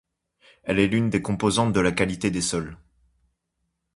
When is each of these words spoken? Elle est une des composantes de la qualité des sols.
Elle 0.63 0.79
est 0.79 0.85
une 0.95 1.11
des 1.11 1.21
composantes 1.21 1.73
de 1.73 1.79
la 1.79 1.91
qualité 1.91 2.31
des 2.31 2.41
sols. 2.41 2.75